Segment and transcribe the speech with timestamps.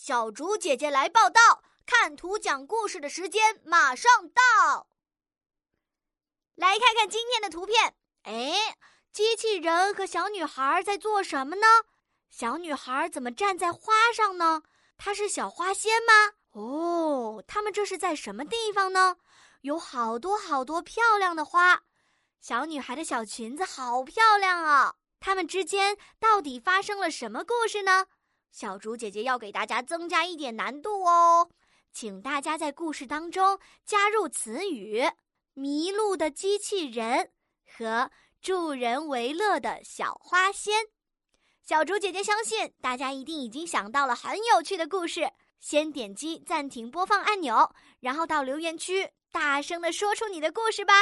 [0.00, 4.86] 小竹姐姐来报道，看图讲故事的时间马上到。
[6.54, 8.76] 来看看今天的图片，哎，
[9.12, 11.66] 机器人和小女孩在做什么呢？
[12.30, 14.62] 小女孩怎么站在花上呢？
[14.96, 16.34] 她是小花仙吗？
[16.52, 19.16] 哦，他们这是在什么地方呢？
[19.62, 21.82] 有好多好多漂亮的花，
[22.40, 24.94] 小女孩的小裙子好漂亮啊！
[25.18, 28.06] 他们之间到底发生了什么故事呢？
[28.50, 31.48] 小竹姐姐要给大家增加一点难度哦，
[31.92, 35.04] 请大家在故事当中加入词语
[35.54, 37.30] “迷路的机器人”
[37.70, 40.74] 和“助人为乐的小花仙”。
[41.64, 45.30] 小竹姐姐相信大家一定已经想到了很有趣的故事。
[45.60, 50.94] 先点击暂停播放按钮，然后到留言区大声的说出你的故事吧。